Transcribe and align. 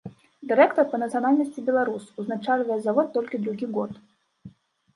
Дырэктар 0.51 0.85
па 0.93 0.99
нацыянальнасці 1.03 1.65
беларус, 1.67 2.09
узначальвае 2.23 2.79
завод 2.89 3.07
толькі 3.19 3.43
другі 3.47 3.67
год. 3.79 3.91